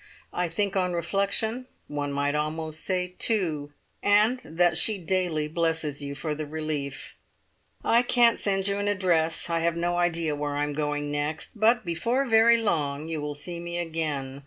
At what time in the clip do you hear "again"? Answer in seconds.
13.77-14.39